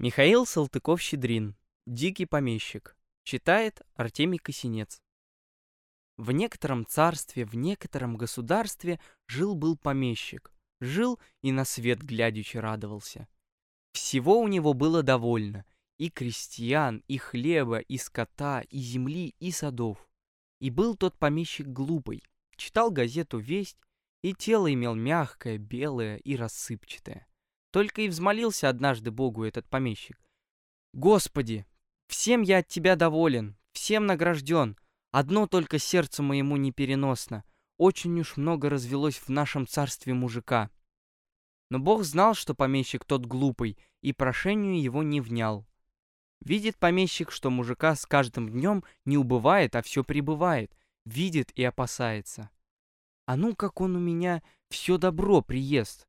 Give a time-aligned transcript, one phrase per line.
[0.00, 1.54] Михаил Салтыков-Щедрин.
[1.86, 2.96] Дикий помещик.
[3.22, 5.00] Читает Артемий Косинец.
[6.16, 10.52] В некотором царстве, в некотором государстве жил-был помещик.
[10.80, 13.28] Жил и на свет глядячи радовался.
[13.92, 15.64] Всего у него было довольно.
[15.98, 20.08] И крестьян, и хлеба, и скота, и земли, и садов.
[20.58, 22.24] И был тот помещик глупый.
[22.56, 23.78] Читал газету «Весть»,
[24.22, 27.28] и тело имел мягкое, белое и рассыпчатое.
[27.74, 30.16] Только и взмолился однажды Богу этот помещик.
[30.92, 31.66] «Господи,
[32.06, 34.78] всем я от Тебя доволен, всем награжден.
[35.10, 37.42] Одно только сердцу моему непереносно.
[37.76, 40.70] Очень уж много развелось в нашем царстве мужика».
[41.68, 45.66] Но Бог знал, что помещик тот глупый, и прошению его не внял.
[46.42, 50.72] Видит помещик, что мужика с каждым днем не убывает, а все прибывает.
[51.06, 52.50] Видит и опасается.
[53.26, 56.06] А ну, как он у меня все добро приест.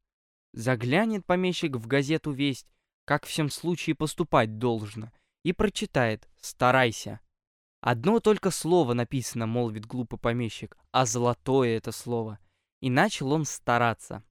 [0.55, 2.71] Заглянет помещик в газету «Весть»,
[3.03, 5.11] как всем случае поступать должно,
[5.43, 7.19] и прочитает «Старайся».
[7.81, 12.39] Одно только слово написано, молвит глупый помещик, а золотое это слово.
[12.79, 14.23] И начал он стараться.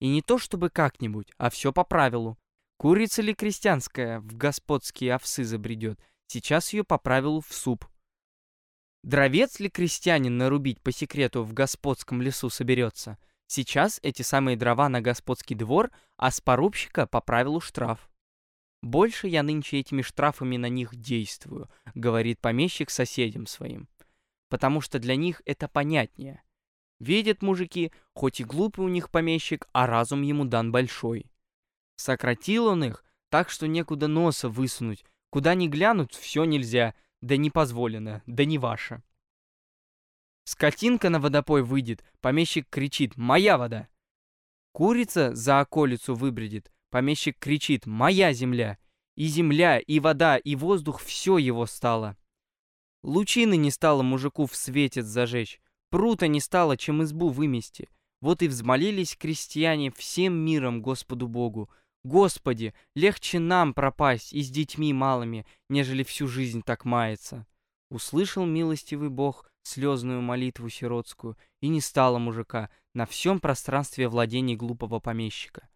[0.00, 2.38] И не то чтобы как-нибудь, а все по правилу.
[2.76, 7.86] Курица ли крестьянская в господские овсы забредет, сейчас ее по правилу в суп.
[9.02, 13.16] Дровец ли крестьянин нарубить по секрету в господском лесу соберется—
[13.52, 18.08] Сейчас эти самые дрова на господский двор, а с порубщика по правилу штраф.
[18.80, 23.88] «Больше я нынче этими штрафами на них действую»,— говорит помещик соседям своим.
[24.50, 26.44] «Потому что для них это понятнее.
[27.00, 31.26] Видят мужики, хоть и глупый у них помещик, а разум ему дан большой.
[31.96, 37.50] Сократил он их, так что некуда носа высунуть, куда ни глянуть, все нельзя, да не
[37.50, 39.02] позволено, да не ваше.
[40.44, 43.88] Скотинка на водопой выйдет, помещик кричит «Моя вода!».
[44.72, 48.78] Курица за околицу выбредет, помещик кричит «Моя земля!».
[49.16, 52.16] И земля, и вода, и воздух— все его стало.
[53.02, 55.60] Лучины не стало мужику в свете зажечь,
[55.90, 57.88] прута не стало, чем избу вымести.
[58.20, 61.70] Вот и взмолились крестьяне всем миром Господу Богу.
[62.04, 67.46] Господи, легче нам пропасть и с детьми малыми, нежели всю жизнь так мается.
[67.90, 75.00] Услышал милостивый Бог слезную молитву сиротскую, и не стало мужика на всем пространстве владений глупого
[75.00, 75.68] помещика.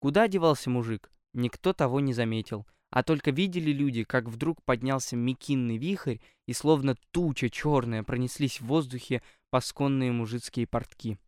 [0.00, 5.76] Куда девался мужик, никто того не заметил, а только видели люди, как вдруг поднялся мекинный
[5.76, 11.18] вихрь, и словно туча черная пронеслись в воздухе пасконные мужицкие портки.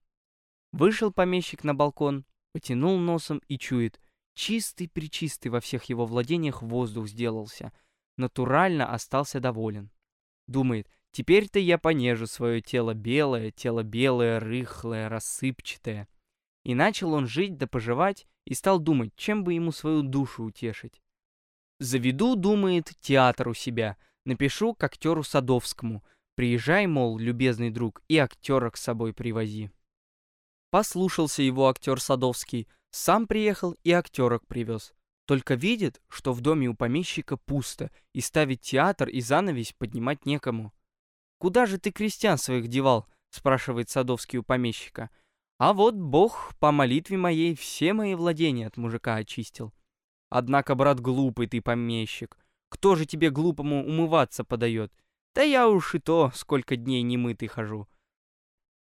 [0.72, 4.00] Вышел помещик на балкон, потянул носом и чует,
[4.34, 7.72] чистый-причистый во всех его владениях воздух сделался,
[8.16, 9.90] натурально остался доволен.
[10.46, 16.08] Думает, Теперь-то я понежу свое тело белое, тело белое, рыхлое, рассыпчатое.
[16.64, 21.02] И начал он жить да поживать, и стал думать, чем бы ему свою душу утешить.
[21.80, 26.04] Заведу, думает, театр у себя, напишу к актеру Садовскому.
[26.34, 29.70] Приезжай, мол, любезный друг, и актера к собой привози.
[30.70, 34.92] Послушался его актер Садовский, сам приехал и актерок привез.
[35.26, 40.72] Только видит, что в доме у помещика пусто, и ставить театр и занавесь поднимать некому.
[41.38, 45.10] «Куда же ты крестьян своих девал?»— спрашивает Садовский у помещика.
[45.59, 49.72] «А вот Бог по молитве моей все мои владения от мужика очистил».
[50.31, 52.37] «Однако, брат, глупый ты помещик.
[52.69, 54.93] Кто же тебе глупому умываться подает?
[55.34, 57.87] Да я уж и то, сколько дней не мытый хожу».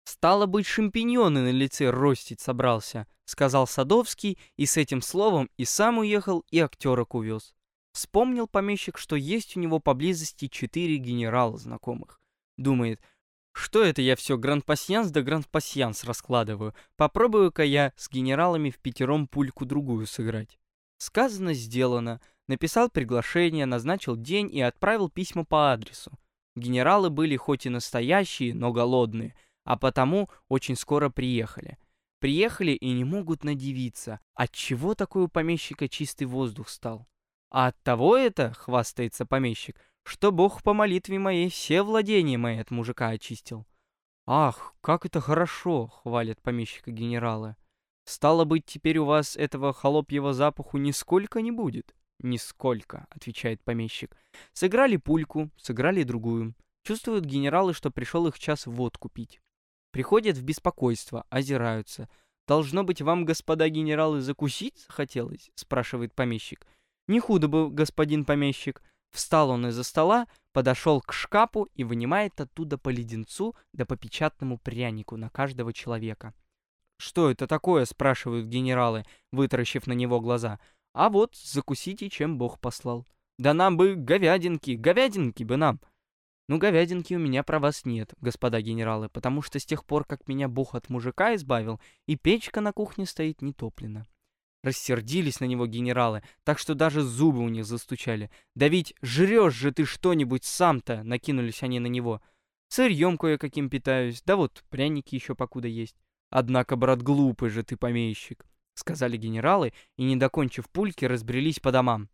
[0.05, 5.97] «Стало быть, шампиньоны на лице ростить собрался»,— сказал Садовский, и с этим словом и сам
[5.97, 7.53] уехал, и актерок увез.
[7.91, 12.21] Вспомнил помещик, что есть у него поблизости четыре генерала знакомых.
[12.57, 13.01] Думает,
[13.53, 16.75] что это я все гранд-пассианс да гранд-пассианс раскладываю?
[16.95, 20.59] Попробую-ка я с генералами в пятером пульку-другую сыграть.
[20.99, 22.21] Сказано, сделано.
[22.47, 26.11] Написал приглашение, назначил день и отправил письма по адресу.
[26.55, 31.77] Генералы были хоть и настоящие, но голодные, а потому очень скоро приехали.
[32.19, 37.07] Приехали и не могут надевиться, отчего такой у помещика чистый воздух стал.
[37.49, 42.71] А от того это, хвастается помещик, что Бог по молитве моей все владения мои от
[42.71, 43.67] мужика очистил.
[44.25, 47.57] «Ах, как это хорошо!»— хвалят помещика генералы.
[48.05, 54.15] «Стало быть, теперь у вас этого холопьего запаху нисколько не будет?» «Нисколько»,— отвечает помещик.
[54.53, 56.55] «Сыграли пульку, сыграли другую.
[56.83, 59.41] Чувствуют генералы, что пришел их час водку пить.
[59.91, 62.07] Приходят в беспокойство, озираются.
[62.47, 66.65] «Должно быть, вам, господа генералы, закусить хотелось?»— спрашивает помещик.
[67.07, 68.81] «Не худо бы, господин помещик.
[69.11, 74.57] Встал он из-за стола, подошел к шкафу и вынимает оттуда по леденцу да по печатному
[74.57, 76.33] прянику на каждого человека.
[76.97, 80.59] «Что это такое?»— спрашивают генералы, вытаращив на него глаза.
[80.97, 83.05] А вот закусите, чем Бог послал.
[83.37, 85.79] Да нам бы говядинки, говядинки бы нам.
[86.47, 90.27] Ну, говядинки у меня про вас нет, господа генералы, потому что с тех пор, как
[90.27, 94.07] меня Бог от мужика избавил, и печка на кухне стоит нетоплена.
[94.67, 98.29] Рассердились на него генералы, так что даже зубы у них застучали.
[98.53, 102.21] «Да ведь жрешь же ты что-нибудь сам-то!»— накинулись они на него.
[102.67, 105.95] «Сырьем кое-каким питаюсь, да вот пряники еще покуда есть».
[106.31, 112.09] «Однако, брат, глупый же ты помещик»,— сказали генералы, и, не докончив пульки, разбрелись по домам.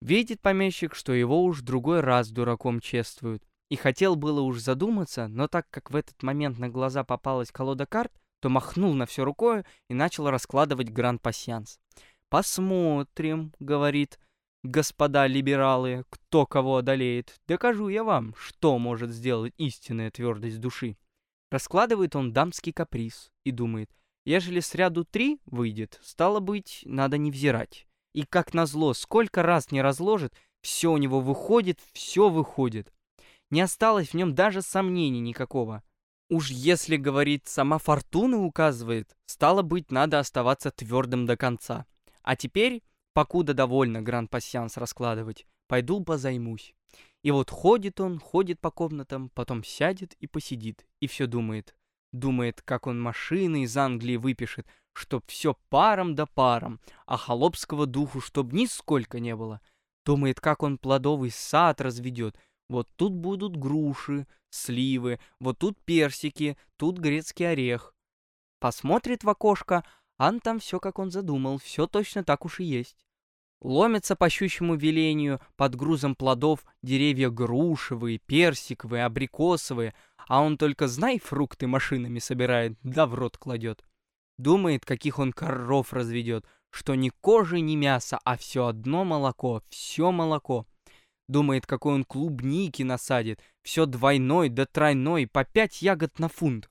[0.00, 3.42] Видит помещик, что его уж другой раз дураком чествуют.
[3.68, 7.84] И хотел было уж задуматься, но так как в этот момент на глаза попалась колода
[7.84, 8.12] карт,
[8.46, 11.80] то махнул на все рукой и начал раскладывать гранд-пассианс.
[12.28, 14.20] «Посмотрим»,— говорит,—
[14.62, 17.40] «господа либералы, кто кого одолеет.
[17.48, 20.96] Докажу я вам, что может сделать истинная твердость души».
[21.50, 23.90] Раскладывает он дамский каприз и думает,
[24.24, 27.88] ежели сряду три выйдет, стало быть, надо не взирать.
[28.14, 32.92] И как назло, сколько раз не разложит, все у него выходит, все выходит.
[33.50, 35.82] Не осталось в нем даже сомнений никакого.
[36.28, 41.86] Уж если, говорит, сама фортуна указывает, стало быть, надо оставаться твердым до конца.
[42.22, 42.82] А теперь,
[43.12, 46.74] покуда довольно гран-пассианс раскладывать, пойду позаймусь.
[47.22, 51.76] И вот ходит он, ходит по комнатам, потом сядет и посидит, и все думает.
[52.12, 58.20] Думает, как он машины из Англии выпишет, чтоб все паром да паром, а холопского духу
[58.20, 59.60] чтоб нисколько не было.
[60.04, 62.38] Думает, как он плодовый сад разведет.
[62.68, 67.94] Вот тут будут груши, сливы, вот тут персики, тут грецкий орех.
[68.58, 69.84] Посмотрит в окошко,
[70.18, 73.06] ан там все, как он задумал, все точно так уж и есть.
[73.60, 79.94] Ломятся по щущему велению под грузом плодов деревья грушевые, персиковые, абрикосовые,
[80.28, 83.84] а он только, знай, фрукты машинами собирает, да в рот кладет.
[84.38, 90.10] Думает, каких он коров разведет, что ни кожи, ни мяса, а все одно молоко, все
[90.10, 90.66] молоко.
[91.28, 96.68] Думает, какой он клубники насадит, все двойной да тройной, по пять ягод на фунт.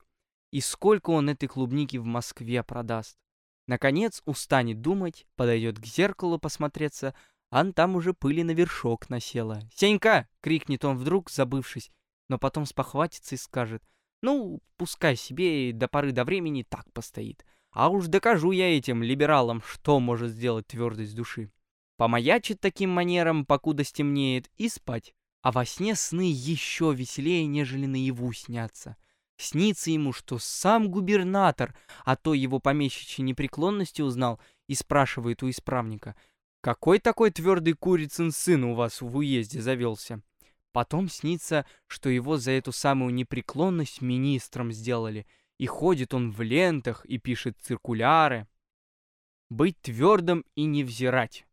[0.50, 3.18] И сколько он этой клубники в Москве продаст.
[3.66, 7.14] Наконец устанет думать, подойдет к зеркалу посмотреться,
[7.50, 9.60] а там уже пыли на вершок насела.
[9.74, 11.90] «Сенька!»— крикнет он вдруг, забывшись,
[12.28, 13.82] но потом спохватится и скажет,
[14.22, 17.44] «Ну, пускай себе до поры до времени так постоит».
[17.76, 21.50] А уж докажу я этим либералам, что может сделать твердость души.
[21.96, 25.14] Помаячит таким манером, покуда стемнеет, и спать.
[25.42, 28.96] А во сне сны еще веселее, нежели наяву снятся.
[29.36, 36.16] Снится ему, что сам губернатор, а то его помещичьей непреклонности узнал, и спрашивает у исправника,
[36.60, 40.22] «Какой такой твердый курицын сын у вас в уезде завелся?»
[40.72, 45.26] Потом снится, что его за эту самую непреклонность министром сделали—
[45.58, 48.46] и ходит он в лентах и пишет циркуляры.
[49.48, 51.45] Быть твердым и не взирать.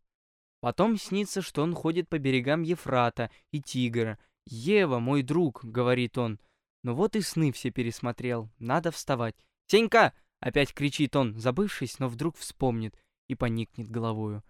[0.63, 4.18] Потом снится, что он ходит по берегам Ефрата и Тигра.
[4.45, 6.39] «Ева, мой друг»,— говорит он.
[6.83, 9.36] Ну вот и сны все пересмотрел, надо вставать.
[9.68, 14.42] «Сенька!»— опять кричит он, забывшись, но вдруг вспомнит и поникнет головою.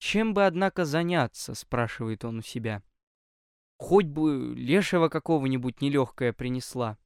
[0.00, 2.82] «Чем бы, однако, заняться?»— спрашивает он у себя.
[3.78, 6.98] «Хоть бы лешего какого-нибудь нелегкое принесла».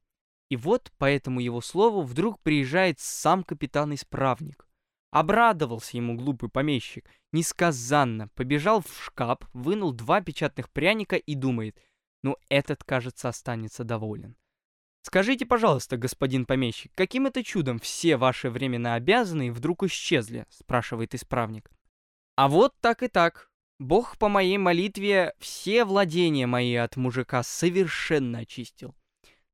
[0.49, 4.68] И вот по этому его слову вдруг приезжает сам капитан-исправник.
[5.11, 11.79] Обрадовался ему глупый помещик, несказанно, побежал в шкаф, вынул два печатных пряника и думает,
[12.21, 14.35] ну этот, кажется, останется доволен.
[15.01, 20.45] Скажите, пожалуйста, господин помещик, каким это чудом все ваши временно обязанные вдруг исчезли?
[20.49, 21.71] Спрашивает исправник.
[22.35, 23.49] А вот так и так.
[23.79, 28.93] Бог по моей молитве все владения мои от мужика совершенно очистил.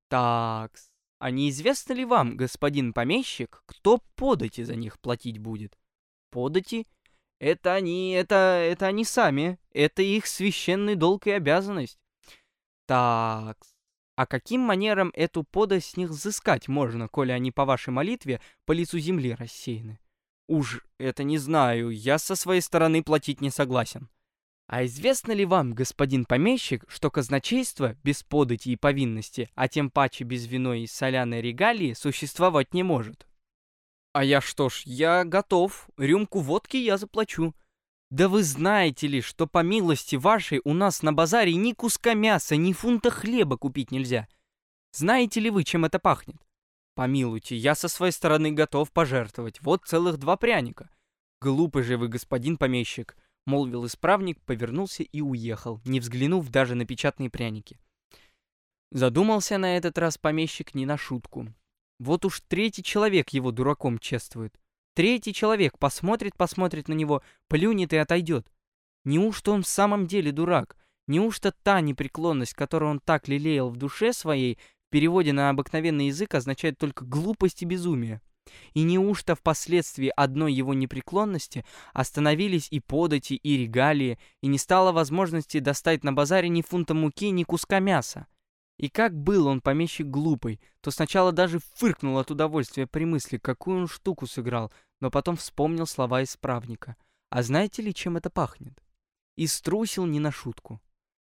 [0.09, 0.71] Так,
[1.19, 5.77] а неизвестно ли вам, господин помещик, кто подати за них платить будет?
[6.29, 6.87] Подати?
[7.39, 9.57] Это они, это, это они сами.
[9.71, 11.99] Это их священный долг и обязанность.
[12.85, 13.57] Так,
[14.15, 18.71] а каким манером эту подать с них взыскать можно, коли они по вашей молитве по
[18.71, 19.99] лицу земли рассеяны?
[20.47, 24.09] Уж это не знаю, я со своей стороны платить не согласен.
[24.67, 30.23] А известно ли вам, господин помещик, что казначейство без подати и повинности, а тем паче
[30.23, 33.27] без виной и соляной регалии, существовать не может?
[34.13, 37.53] А я что ж, я готов, рюмку водки я заплачу.
[38.09, 42.55] Да вы знаете ли, что по милости вашей у нас на базаре ни куска мяса,
[42.55, 44.27] ни фунта хлеба купить нельзя?
[44.93, 46.37] Знаете ли вы, чем это пахнет?
[46.95, 49.61] Помилуйте, я со своей стороны готов пожертвовать.
[49.61, 50.89] Вот целых два пряника.
[51.41, 57.29] Глупый же вы, господин помещик.— молвил исправник, повернулся и уехал, не взглянув даже на печатные
[57.29, 57.79] пряники.
[58.91, 61.53] Задумался на этот раз помещик не на шутку.
[61.99, 64.59] Вот уж третий человек его дураком чествует.
[64.93, 68.47] Третий человек посмотрит-посмотрит на него, плюнет и отойдет.
[69.03, 70.77] Неужто он в самом деле дурак?
[71.07, 76.33] Неужто та непреклонность, которую он так лелеял в душе своей, в переводе на обыкновенный язык
[76.33, 78.21] означает только глупость и безумие?
[78.73, 85.59] И неужто впоследствии одной его непреклонности остановились и подати, и регалии, и не стало возможности
[85.59, 88.27] достать на базаре ни фунта муки, ни куска мяса?
[88.77, 93.81] И как был он помещик глупый, то сначала даже фыркнул от удовольствия при мысли, какую
[93.81, 96.97] он штуку сыграл, но потом вспомнил слова исправника.
[97.29, 98.81] А знаете ли, чем это пахнет?
[99.37, 100.81] И струсил не на шутку.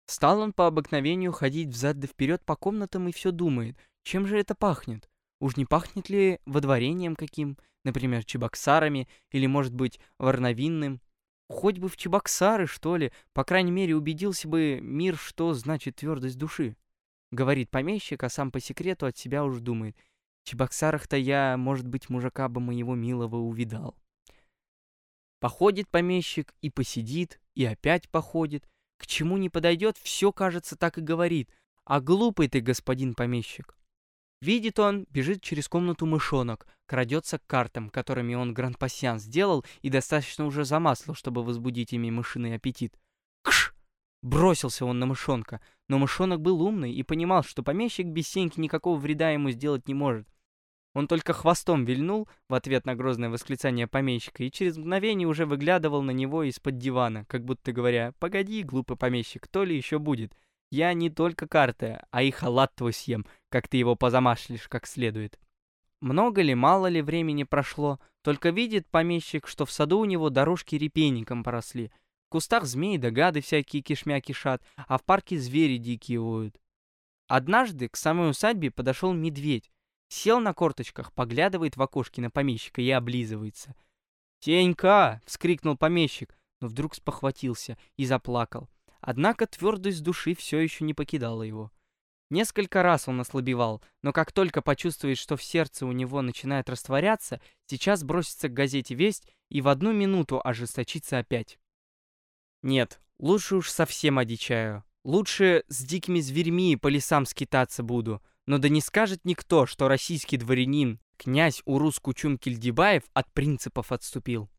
[0.06, 4.38] Стал он по обыкновению ходить взад да вперед по комнатам и все думает, чем же
[4.38, 5.08] это пахнет?
[5.40, 11.00] Уж не пахнет ли водворением каким, например, чебоксарами или, может быть, варновинным?
[11.49, 16.37] Хоть бы в чебоксары, что ли, по крайней мере, убедился бы мир, что значит твердость
[16.37, 16.76] души.
[17.30, 19.97] Говорит помещик, а сам по секрету от себя уж думает.
[20.42, 23.95] В Чебоксарах-то я, может быть, мужика бы моего милого увидал.
[25.40, 28.68] Походит помещик и посидит, и опять походит.
[28.99, 31.50] К чему не подойдет, все, кажется, так и говорит.
[31.85, 33.77] А глупый ты, господин помещик.
[34.40, 40.47] Видит он, бежит через комнату мышонок, крадется к картам, которыми он гранд-пассиан сделал и достаточно
[40.47, 42.97] уже замаслил, чтобы возбудить ими мышиный аппетит.
[43.42, 43.75] Кш!
[44.23, 48.99] Бросился он на мышонка, но мышонок был умный и понимал, что помещик без сеньки никакого
[48.99, 50.28] вреда ему сделать не может.
[50.95, 56.02] Он только хвостом вильнул в ответ на грозное восклицание помещика и через мгновение уже выглядывал
[56.02, 60.33] на него из-под дивана, как будто говоря, «Погоди, глупый помещик, то ли еще будет.
[60.70, 65.38] Я не только карты, а и халат твой съем, как ты его позамашлишь как следует».
[66.00, 70.76] Много ли, мало ли времени прошло, только видит помещик, что в саду у него дорожки
[70.76, 71.90] репейником поросли—
[72.28, 76.60] в кустах змеи да гады всякие кишмя кишат, а в парке звери дикие воют.
[77.26, 79.70] Однажды к самой усадьбе подошел медведь.
[80.08, 83.75] Сел на корточках, поглядывает в окошки на помещика и облизывается.
[84.40, 88.68] «Тенька!»— вскрикнул помещик, но вдруг спохватился и заплакал.
[89.00, 91.70] Однако твердость души все еще не покидала его.
[92.30, 97.40] Несколько раз он ослабевал, но как только почувствует, что в сердце у него начинает растворяться,
[97.66, 101.58] сейчас бросится к газете «Весть» и в одну минуту ожесточится опять.
[102.62, 104.84] Нет, лучше уж совсем одичаю.
[105.04, 108.22] Лучше с дикими зверьми по лесам скитаться буду.
[108.46, 114.50] Но да не скажет никто, что российский дворянин, князь Урус Кучум Кильдибаев от принципов отступил.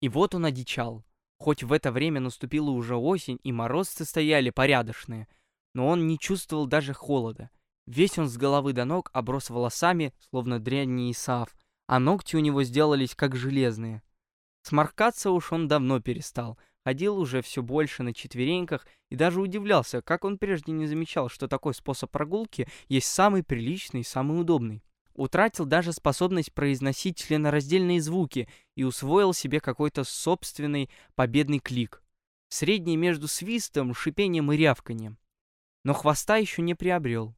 [0.00, 1.04] И вот он одичал.
[1.42, 5.26] Хоть в это время наступила уже осень, и морозцы стояли порядочные,
[5.74, 7.50] но он не чувствовал даже холода.
[7.86, 11.54] Весь он с головы до ног оброс волосами, словно дрянний Исаав,
[11.88, 14.02] а ногти у него сделались как железные.
[14.62, 20.24] Сморкаться уж он давно перестал— ходил уже все больше на четвереньках и даже удивлялся, как
[20.24, 24.82] он прежде не замечал, что такой способ прогулки есть самый приличный и самый удобный.
[25.14, 32.02] Утратил даже способность произносить членораздельные звуки и усвоил себе какой-то собственный победный клик.
[32.48, 35.18] Средний между свистом, шипением и рявканием.
[35.84, 37.34] Но хвоста еще не приобрел.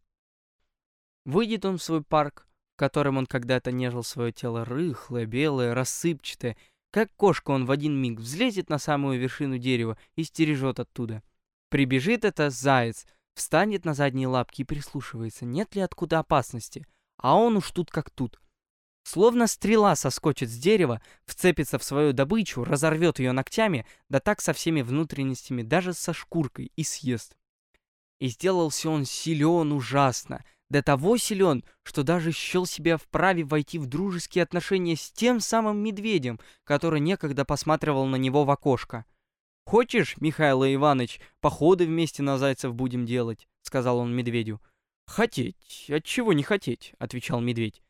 [1.25, 6.57] Выйдет он в свой парк, в котором он когда-то нежил свое тело рыхлое, белое, рассыпчатое,
[6.91, 11.23] как кошка он в один миг взлезет на самую вершину дерева и стережет оттуда.
[11.71, 16.87] Прибежит это заяц, встанет на задние лапки и прислушивается, нет ли откуда опасности.
[17.17, 18.41] А он уж тут как тут.
[19.05, 24.55] Словно стрела соскочит с дерева, вцепится в свою добычу, разорвет ее ногтями, да так со
[24.55, 27.37] всеми внутренностями, даже со шкуркой, и съест.
[28.19, 33.87] И сделался он силен ужасно, до того силен, что даже счел себя вправе войти в
[33.87, 39.05] дружеские отношения с тем самым медведем, который некогда посматривал на него в окошко.
[39.67, 44.63] «Хочешь, Михаил Иванович, походы вместе на зайцев будем делать?»— сказал он медведю.
[45.07, 45.91] «Хотеть?
[45.91, 47.84] Отчего не хотеть?»— отвечал медведь.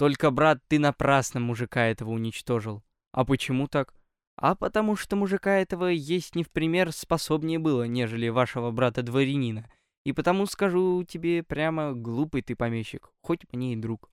[0.00, 2.82] «Только, брат, ты напрасно мужика этого уничтожил.
[3.12, 3.92] А почему так?»
[4.38, 9.70] «А потому что мужика этого есть не в пример способнее было, нежели вашего брата-дворянина».
[10.06, 14.10] И потому скажу тебе прямо, глупый ты помещик, хоть мне и друг.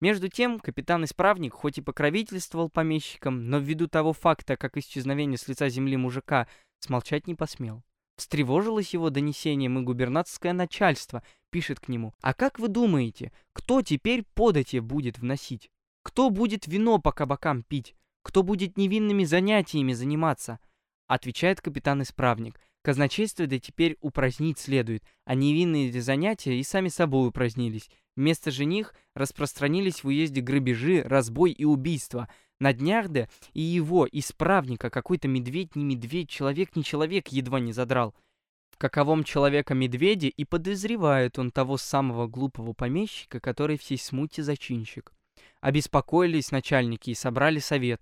[0.00, 5.68] Между тем, капитан-исправник хоть и покровительствовал помещикам, но ввиду того факта, как исчезновение с лица
[5.68, 6.48] земли мужика,
[6.80, 7.84] смолчать не посмел.
[8.16, 12.14] Встревожилось его донесением, и губернаторское начальство пишет к нему.
[12.20, 15.70] «А как вы думаете, кто теперь подати будет вносить?
[16.02, 17.94] Кто будет вино по кабакам пить?
[18.22, 20.58] Кто будет невинными занятиями заниматься?»
[21.06, 22.60] Отвечает капитан-исправник.
[22.82, 27.90] Казначейство да теперь упразднить следует, а невинные занятия и сами собой упразднились.
[28.16, 32.28] Вместо же них распространились в уезде грабежи, разбой и убийства.
[32.60, 37.72] На днях да и его, исправника, какой-то медведь не медведь, человек не человек едва не
[37.72, 38.14] задрал.
[38.78, 45.12] Каковом человека медведе и подозревает он того самого глупого помещика, который всей смуте зачинщик.
[45.60, 48.00] Обеспокоились начальники и собрали совет.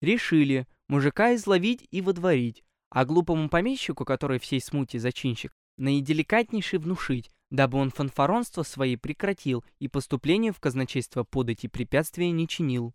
[0.00, 7.78] Решили мужика изловить и водворить, а глупому помещику, который всей смуте зачинщик, наиделикатнейший внушить, дабы
[7.78, 12.94] он фанфаронство свои прекратил и поступлению в казначейство подать и препятствия не чинил.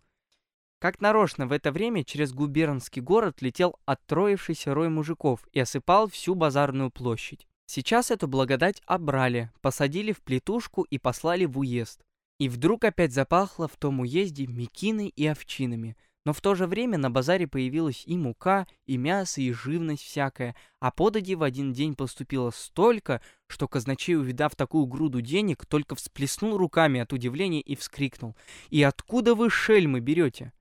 [0.79, 6.35] Как нарочно в это время через губернский город летел оттроившийся рой мужиков и осыпал всю
[6.35, 7.47] базарную площадь.
[7.65, 12.01] Сейчас эту благодать обрали, посадили в плетушку и послали в уезд.
[12.39, 15.95] И вдруг опять запахло в том уезде мекиной и овчинами–
[16.25, 20.55] но в то же время на базаре появилась и мука, и мясо, и живность всякая,
[20.79, 26.57] а подади в один день поступило столько, что казначей, увидав такую груду денег, только всплеснул
[26.57, 28.35] руками от удивления и вскрикнул.
[28.69, 30.51] «И откуда вы шельмы берете?»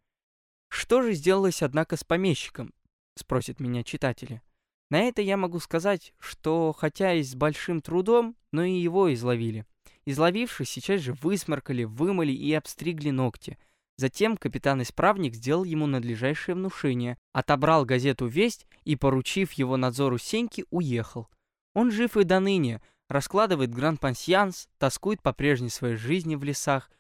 [0.69, 2.73] «Что же сделалось, однако, с помещиком?»—
[3.17, 4.43] спросят меня читатели.
[4.91, 9.67] На это я могу сказать, что хотя и с большим трудом, но и его изловили.
[10.07, 13.59] Изловившись, сейчас же высморкали, вымыли и обстригли ногти—
[13.99, 21.29] Затем капитан-исправник сделал ему надлежащее внушение, отобрал газету «Весть» и, поручив его надзору Сеньки, уехал.
[21.75, 26.93] Он жив и до ныне, раскладывает гран-пансьянс, тоскует по прежней своей жизни в лесах,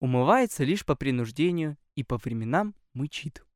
[0.00, 3.47] умывается лишь по принуждению и по временам muito chido.